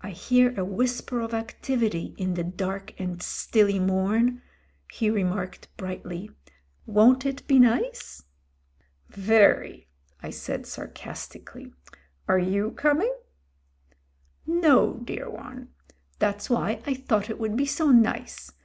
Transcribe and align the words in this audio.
"I 0.00 0.10
hear 0.10 0.54
a 0.56 0.64
whisper 0.64 1.18
of 1.20 1.34
activity 1.34 2.14
in 2.18 2.34
the 2.34 2.44
dark 2.44 2.94
and 3.00 3.20
stilly 3.20 3.80
mom," 3.80 4.42
he 4.92 5.10
remarked 5.10 5.66
brightly. 5.76 6.30
''Won'titbenice?" 6.86 8.22
"Very," 9.08 9.88
I 10.22 10.30
said 10.30 10.66
sarcastically. 10.66 11.72
"Are 12.28 12.38
you 12.38 12.70
coming?" 12.70 13.12
"No, 14.46 15.00
dear 15.02 15.28
one. 15.28 15.70
That's 16.20 16.48
why 16.48 16.80
I 16.86 16.94
thought 16.94 17.28
it 17.28 17.40
would 17.40 17.56
be 17.56 17.66
so 17.66 17.88
nice. 17.90 18.52